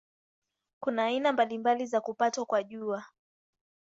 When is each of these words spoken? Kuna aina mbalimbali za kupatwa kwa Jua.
Kuna 0.79 1.03
aina 1.05 1.33
mbalimbali 1.33 1.85
za 1.85 2.01
kupatwa 2.01 2.45
kwa 2.45 2.63
Jua. 2.63 3.05